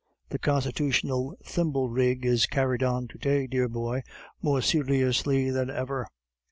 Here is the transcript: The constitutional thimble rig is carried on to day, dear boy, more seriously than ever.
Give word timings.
The 0.29 0.39
constitutional 0.39 1.35
thimble 1.45 1.91
rig 1.91 2.25
is 2.25 2.47
carried 2.47 2.81
on 2.81 3.07
to 3.07 3.19
day, 3.19 3.45
dear 3.45 3.69
boy, 3.69 4.01
more 4.41 4.63
seriously 4.63 5.51
than 5.51 5.69
ever. 5.69 6.07